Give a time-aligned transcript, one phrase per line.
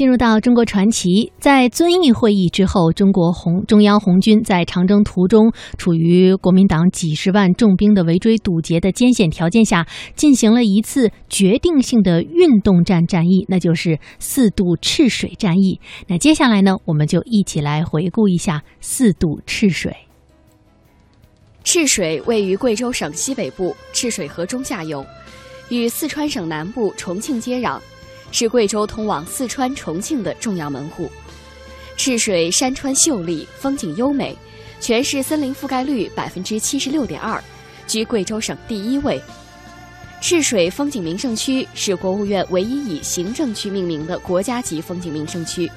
[0.00, 15.78] 进入到中国传奇，在遵义会议之后，中国红中央红军在长征途中，处于国民党几十万重兵的围追堵截的艰险条件下，进行了一次决定性的运动战战役，那就是四渡赤水战役。
[16.06, 19.94] 那接下来呢，我们就一起来回顾一下四渡赤水。
[21.62, 25.04] 赤水位于贵州省西北部，赤水河中下游，
[25.68, 27.78] 与四川省南部重庆接壤。
[28.32, 31.10] 是贵州通往四川、重庆的重要门户。
[31.96, 34.36] 赤水山川秀丽，风景优美，
[34.80, 37.42] 全市森林覆盖率百分之七十六点二，
[37.86, 39.20] 居贵州省第一位。
[40.22, 45.70] 赤水风景名胜区是国务院唯一以行政区命名的国家级风景名胜区，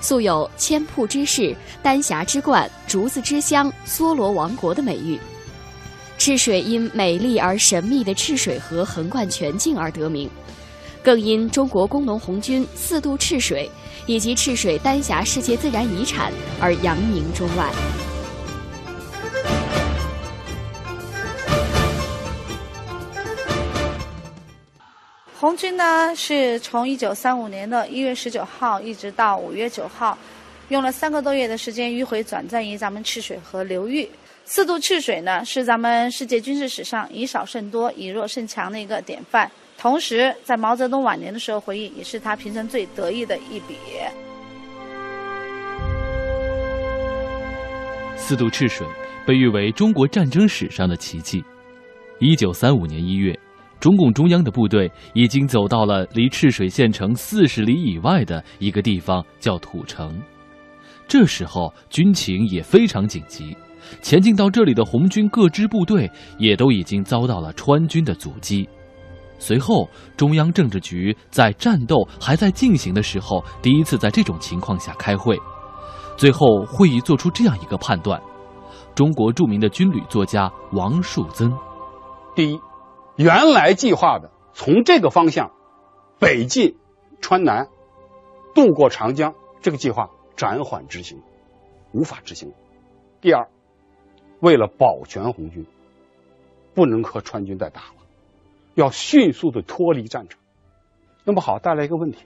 [0.00, 5.18] 素有“千瀑之市”“丹霞之冠”“竹子之乡”“梭罗王国”的美誉。
[6.18, 10.28] 赤水因美丽而神秘的赤水河横贯全境而得名。
[11.08, 13.66] 更因中国工农红军四渡赤水
[14.04, 16.30] 以及赤水丹霞世界自然遗产
[16.60, 17.66] 而扬名中外。
[25.40, 30.18] 红军呢是从一九三五年的一月十九号一直到五月九号，
[30.68, 34.06] 用了三个多月的时间迂回转战于咱们赤水河流域。
[34.44, 39.50] 四渡赤水呢是咱们世界军事史上以少胜多、以弱胜强的一个典范。
[39.80, 43.76] 同时，在毛泽东晚年的时候回忆，也是他平生最得意的一笔。
[48.16, 48.84] 四渡赤水
[49.24, 51.44] 被誉为中国战争史上的奇迹。
[52.18, 53.38] 一九三五年一月，
[53.78, 60.20] 中共中央的部队已经走到了离赤水县城四十里以外的一个地方，叫土城。
[61.06, 63.56] 这时候军情也非常紧急，
[64.02, 68.68] 前进到这里的红军各支部队也都已经遭到了川军的阻击。
[69.38, 75.38] 随后，中央政治局在战斗还在进行的时候，第一次在这种情况下开会。
[76.16, 78.20] 最后，会议做出这样一个判断：
[78.94, 81.56] 中国著名的军旅作家王树增，
[82.34, 82.60] 第一，
[83.16, 85.52] 原来计划的从这个方向
[86.18, 86.76] 北进
[87.20, 87.68] 川南，
[88.54, 91.22] 渡过长江，这个计划暂缓执行，
[91.92, 92.52] 无法执行。
[93.20, 93.48] 第二，
[94.40, 95.64] 为了保全红军，
[96.74, 98.07] 不能和川军再打了。
[98.78, 100.38] 要迅速的脱离战场，
[101.24, 102.18] 那么好，带来一个问题：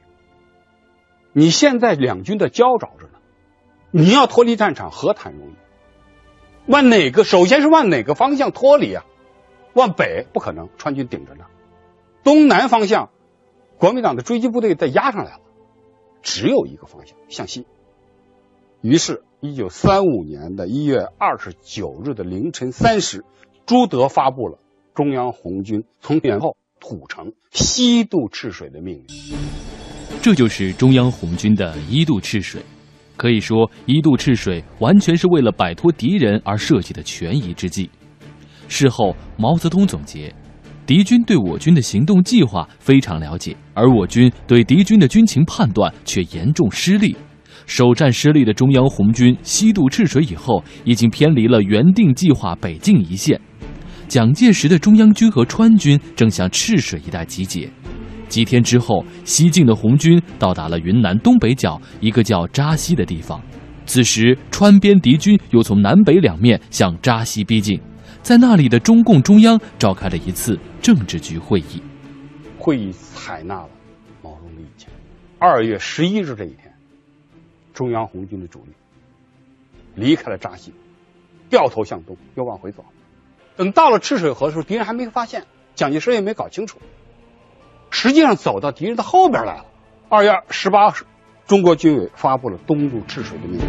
[1.33, 3.19] 你现在两军的交着着呢，
[3.91, 5.55] 你要脱离战场何谈容易？
[6.67, 7.25] 往哪个？
[7.25, 9.07] 首先是往哪个方向脱离啊？
[9.73, 11.47] 往北不可能，川军顶着呢。
[12.23, 13.09] 东南方向，
[13.79, 15.41] 国民党的追击部队再压上来了，
[16.21, 17.67] 只有一个方向，向西。
[18.83, 23.25] 于是，一九三五年的一月二十九日的凌晨三时，
[23.65, 24.59] 朱德发布了。
[24.95, 29.37] 中央红军从前后土城西渡赤水的命令，
[30.21, 32.61] 这就是中央红军的一渡赤水。
[33.17, 37.89] 可以说，一渡赤水完全是为了摆脱敌人而设计的权宜之计。
[38.69, 40.35] 事后，毛泽东总结：
[40.85, 47.17] 敌军对我军的行动计划非常了解，而我军对敌军的军情判断却严重失利。
[47.65, 53.41] 首战失利的中央红军西渡赤水以后，已经偏离了原定计划北进一线。
[54.13, 57.67] 蒋介石的中央军和川军正向赤水一带集结。
[58.29, 63.41] 几天之后，西进的红军到达了云南东北角一个叫扎西的地方。
[63.87, 67.81] 此时，川边敌军又从南北两面向扎西逼近。
[68.21, 71.81] 在那里的中共中央召开了一次政治局会议。
[72.59, 73.71] 会议采纳了
[74.23, 74.91] 毛泽东的意见。
[75.39, 76.71] 二月十一日这一天，
[77.73, 78.73] 中央红军的主力
[79.95, 80.71] 离开了扎西，
[81.49, 82.85] 掉头向东，又往回走。
[83.57, 86.79] 等到了赤水河的时候，敌人还没发现，蒋介石也没搞清楚。
[87.91, 89.67] 实际上走到敌人的后边来了。
[90.09, 91.05] 二月十八日，
[91.47, 93.67] 中国军委发布了东渡赤水的命令，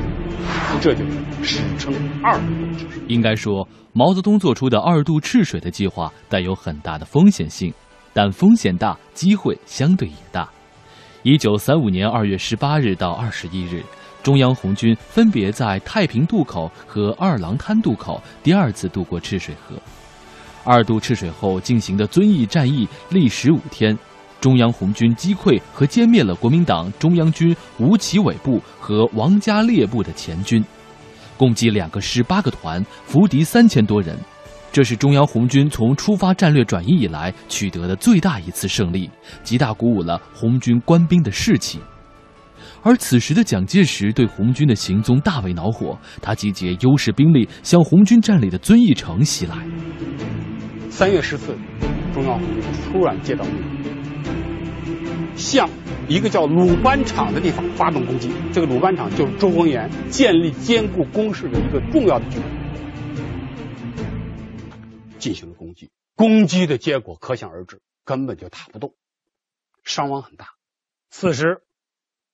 [0.81, 1.11] 这就是
[1.43, 1.93] 史称
[2.23, 3.01] 二渡赤水。
[3.07, 7.73] 应该说，毛泽东做出的二渡赤水的计划带有很大的风险性，
[8.13, 10.49] 但风险大，机会相对也大。
[11.23, 13.83] 一九三五年二月十八日到二十一日。
[14.23, 19.75] 中央红军分别在太平渡口和二郎滩渡口第二次渡过赤水河。
[20.63, 23.97] 二渡赤水后进行的遵义战役历时五天，
[24.39, 30.63] 中央红军击溃和歼灭了国民党中央军吴奇伟部和王家烈部的前军，
[31.37, 34.17] 共计两个师八个团，俘敌三千多人。
[34.71, 39.09] 这是中央红军从出发战略转移以来取得的最大一次胜利，
[39.43, 41.79] 极大鼓舞了红军官兵的士气。
[42.81, 49.55] 而此时的蒋介石对红军的行踪大为恼火，他集结优势兵力向红军占领的遵义城袭来。
[50.89, 51.57] 三月十四日，
[52.13, 55.67] 中央红军突然接到命令，向
[56.07, 58.29] 一个叫鲁班场的地方发动攻击。
[58.51, 62.45] 这个鲁班场就是周文衍建立坚固工事的一个重要的据点，
[65.17, 65.89] 进行了攻击。
[66.15, 68.93] 攻击的结果可想而知，根本就打不动，
[69.83, 70.49] 伤亡很大。
[71.09, 71.61] 此时，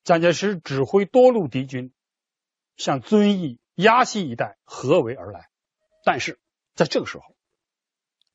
[0.04, 1.92] 蒋介石指挥多路敌军
[2.78, 5.50] 向遵义、鸭溪一带合围而来。
[6.04, 6.40] 但是，
[6.76, 7.24] 在这个时候，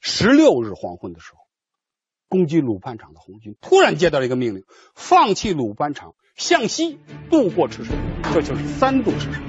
[0.01, 1.39] 十六日黄昏的时候，
[2.29, 4.65] 攻击鲁班场的红军突然接到了一个命令：
[4.95, 6.99] 放弃鲁班场，向西
[7.31, 7.97] 渡过赤水，
[8.33, 9.43] 这就是三渡赤水。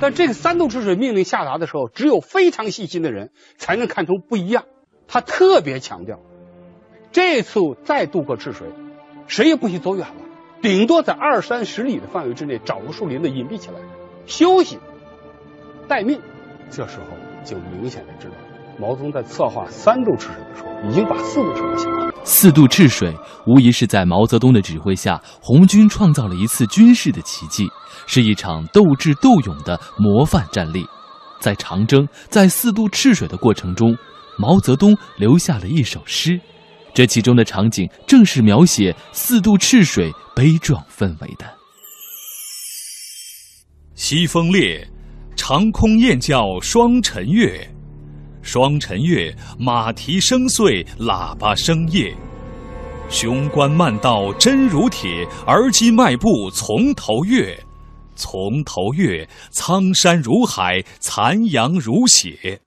[0.00, 4.66] 但这个三渡赤水命令下达的时候，只有非常细心的人才能看出不一样。
[5.06, 6.20] 他特别强调，
[7.14, 8.66] 这次再渡过赤水，
[9.28, 10.14] 谁也不许走远了，
[10.60, 13.76] 顶多在二三十里的范围之内找个树林子隐蔽起来
[14.26, 14.80] 休息
[15.86, 16.20] 待命。
[16.70, 18.34] 这时候就明显的知道，
[18.80, 22.10] 毛泽东在策划三渡赤水的时候，已经把四渡赤水想好。
[22.24, 23.14] 四渡赤水
[23.46, 27.68] 无疑是在毛泽东的指挥下，红军创造了一次军事的奇迹，
[28.08, 30.84] 是一场斗智斗勇的模范战例。
[31.38, 33.96] 在长征、在四渡赤水的过程中，
[34.36, 36.40] 毛泽东留下了一首诗，
[36.94, 41.44] 这其中的场景正是描写四渡赤水悲壮氛围的。
[43.96, 44.88] 西风烈，
[45.36, 47.68] 长空雁叫双晨月。
[48.42, 52.14] 双晨月，马蹄声碎，喇叭声夜。
[53.08, 57.58] 雄关漫道真如铁，而今迈步从头越。
[58.14, 62.60] 从头越，苍山如海，残阳如血。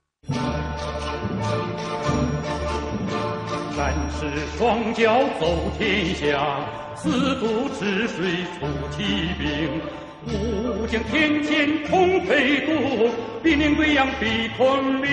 [3.87, 5.47] 战士双脚走
[5.77, 6.59] 天下，
[6.93, 9.79] 四渡赤水出奇兵。
[10.25, 12.73] 五将天堑冲飞渡，
[13.41, 15.07] 兵临贵阳逼昆明。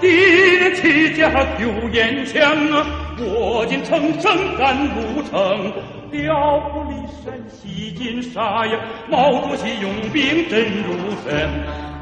[0.00, 0.06] 敌
[0.54, 2.40] 人弃甲丢烟枪
[2.70, 2.86] 啊，
[3.18, 5.72] 我军乘胜赶路程。
[6.12, 8.78] 调虎离山西金沙呀，
[9.08, 10.94] 毛主席用兵真如
[11.28, 11.50] 神，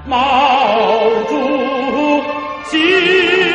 [0.06, 1.32] 毛主
[2.66, 3.53] 席。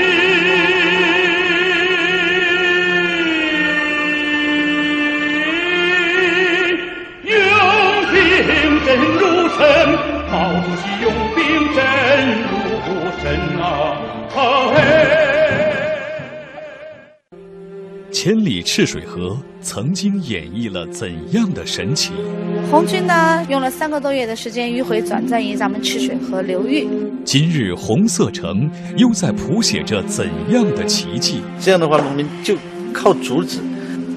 [18.22, 22.12] 千里赤水河曾经演绎了怎样的神奇？
[22.70, 26.86] 红军呢，用了三个多月的时间迂回转战于咱们赤水河流域。
[27.24, 31.42] 今日红色城又在谱写着怎样的奇迹？
[31.62, 32.58] 这样的话，农民就
[32.94, 33.62] 靠竹子，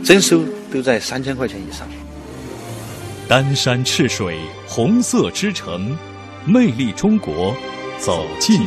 [0.03, 1.87] 征收都在三千块钱以上。
[3.29, 5.97] 丹山赤水，红色之城，
[6.45, 7.55] 魅力中国，
[8.01, 8.63] 走进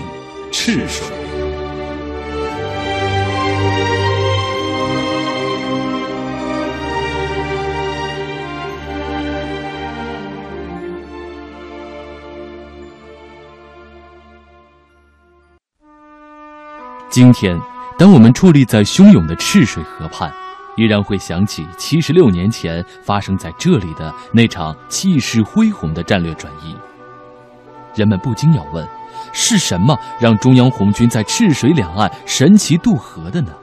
[0.49, 1.24] 赤水。
[17.15, 17.57] 今天，
[17.97, 20.29] 当我们矗立在汹涌的赤水河畔。
[20.75, 26.75] 依然会想起七十六年前发生在这里的那场气势恢宏的战略转移。
[27.95, 28.85] 人们不禁要问：
[29.31, 33.53] 是什么让中央红军在赤水两岸神奇渡河的呢？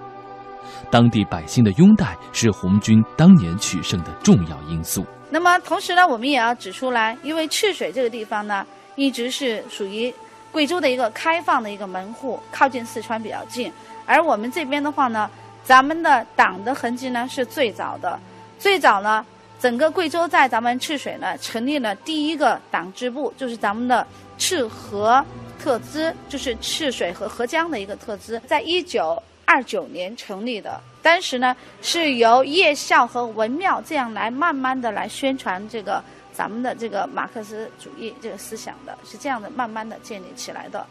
[0.91, 5.05] 当地百姓的拥戴是红军当年取胜的重要因素。
[5.29, 8.65] 那么，同时呢，我们也要指出来，因为赤水这个地方呢，
[8.97, 10.11] 一直是属于
[10.53, 13.73] 贵州的一个开放的一个门户，靠近四川比较近，
[14.07, 15.29] 而我们这边的话呢。
[15.65, 18.19] 咱们的党的痕迹呢是最早的，
[18.59, 19.25] 最早呢，
[19.61, 24.05] 整个贵州在咱们赤水呢成立了第一个党支部，就是咱们的
[24.37, 25.25] 赤河
[25.63, 30.81] 特支，就是赤水和合江的一个特支，在一九二九年成立的。
[31.01, 40.87] 当时呢是由叶校和文庙这样来慢慢的来宣传这个咱们的这个马克思主义这个思想的，是这样的慢慢的建立起来的。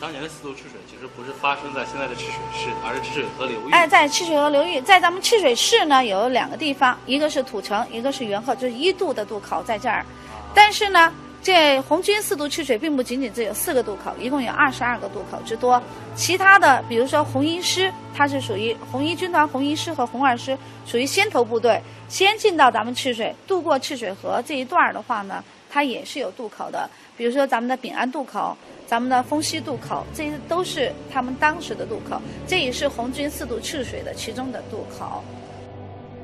[0.00, 3.72] 当年的四渡赤水其实不是发生在现在的赤水市，而是赤水河流域。
[3.72, 10.06] 哎，在赤水河流域，在咱们赤水市呢，有两个地方，一个是土城，一个是元和，就是一渡的渡口在这儿。
[10.54, 15.80] 但是呢，这红军四渡赤水并不仅仅只有四个渡口，一共有二十二个渡口之多。
[16.14, 26.88] 其他的，比如说红一师，它是属于红一军团红一师和红二师，属于先头部队，先进到咱们赤水，渡过赤水河这一段的话呢，它也是有渡口的。
[27.16, 28.56] 比如说咱们的丙安渡口。
[28.88, 35.22] 咱们的丰溪渡口，这些都是他们当时的渡口，这也是红军四渡赤水的其中的渡口。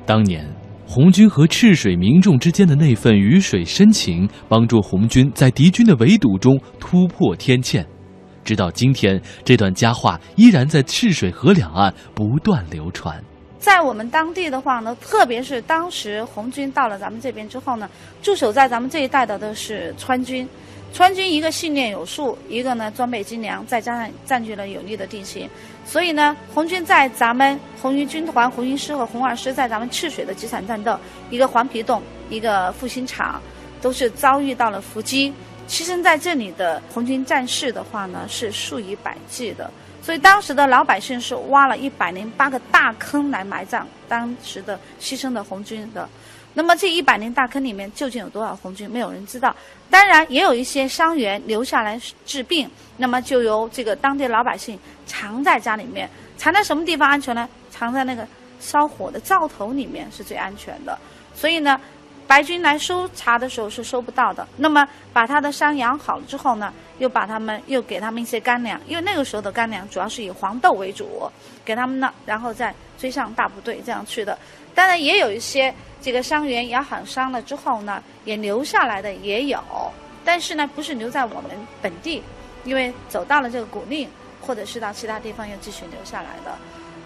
[0.03, 0.43] 当年，
[0.87, 7.83] 红军和赤水民众之间的那份鱼水深情，帮助红军在敌军的围堵中突破天堑。
[8.43, 13.21] 直到今天，这段佳话依然在赤水河两岸不断流传。
[13.57, 17.89] 在我们当地的话呢，特别是当时红军到了咱们这边之后呢，
[18.21, 20.47] 驻守在咱们这一带的都是川军。
[20.95, 25.49] 川军一个训练有素，一个呢装备精良，再加上占据了有利的地形，
[25.85, 30.97] 所以呢，红军在咱们红一军团、红一师和红二师在咱们赤水的几场战斗，
[31.29, 33.41] 一个黄皮洞，一个复兴场，
[33.81, 35.33] 都是遭遇到了伏击。
[35.67, 39.69] 牺牲在这里的红军战士的话呢，是数以百计的。
[40.01, 46.07] 所以当时的老百姓是挖了一百零八个大坑来埋葬当时的牺牲的红军的。
[46.55, 49.55] 那么这一百年大坑里面究竟有多少红军，没有人知道。
[49.89, 56.09] 当然也有一些伤员留下来治病，那么就由这个当地老百姓藏在家里面。
[56.37, 57.47] 藏在什么地方安全呢？
[57.69, 58.27] 藏在那个
[58.59, 60.97] 烧火的灶头里面是最安全的。
[61.35, 61.79] 所以呢。
[62.27, 64.47] 白军来搜查的时候是搜不到的。
[64.57, 71.29] 那么把他的伤养好了之后呢，又把他们又给他们一些干粮，因为那个时候的干粮主要是以黄豆为主，
[71.63, 74.37] 给他们呢，然后再追上大部队这样去的。
[74.73, 79.59] 当然也有一些这个伤员养好伤了之后呢，也留下来的也有，
[80.23, 81.51] 但是呢不是留在我们
[81.81, 82.23] 本地，
[82.63, 84.07] 因为走到了这个古蔺，
[84.41, 86.57] 或者是到其他地方又继续留下来的。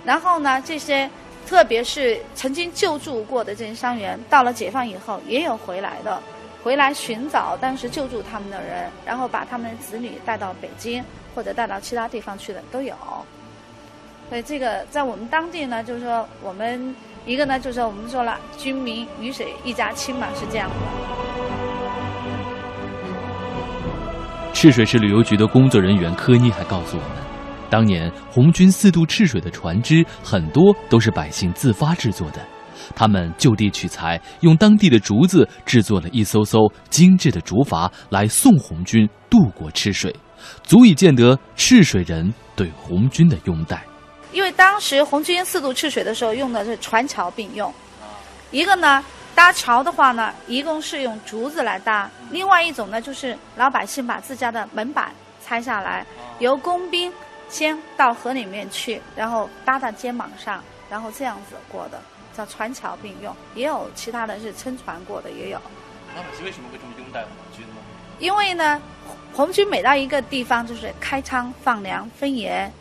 [0.05, 1.09] 然后呢这些。
[1.49, 6.21] 特别是曾经救助过的这些伤员，到了解放以后也有回来的，
[6.63, 11.03] 回来寻找当时救助他们的人，然后把他们的子女带到北京
[11.33, 12.93] 或者带到其他地方去的都有。
[14.29, 20.75] 所以这个在我们当地呢，就是说我们一个呢，就是说我们说了，军民鱼水一家亲嘛，是这样的。
[24.53, 27.28] 赤水市旅游局的工作人员柯妮还告诉我们。
[27.69, 32.41] 当年红军四渡赤水的船只很多都是百姓自发制作的，
[32.95, 36.59] 他们就地取材，用当地的竹子制作了一艘艘
[36.89, 40.15] 精致的竹筏来送红军渡过赤水，
[40.63, 43.83] 足以见得赤水人对红军的拥戴。
[44.31, 47.71] 因为当时红军四渡赤水的时候用的是船桥并用，
[48.51, 49.03] 一个呢
[49.35, 55.11] 搭桥的话呢，一共是用竹子来搭；另外一种呢就是老百姓把自家的门板
[55.45, 56.05] 拆下来，
[56.39, 57.11] 由工兵。
[57.49, 61.99] 先到河里面去，然后搭到肩膀上，然后这样子过的，
[62.37, 63.35] 叫船桥并用。
[63.55, 65.59] 也有其他的是撑船过的，也有。
[66.15, 67.75] 老百姓为什么会这么拥戴红军呢？
[68.19, 68.81] 因为呢，
[69.33, 72.71] 红军每到一个地方就是开仓放粮分盐，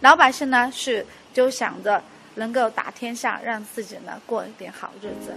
[0.00, 2.02] 老百姓呢是就想着
[2.34, 5.34] 能够打天下，让自己呢过一点好日子。